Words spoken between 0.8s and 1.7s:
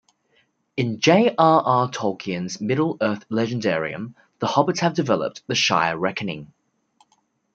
J. R.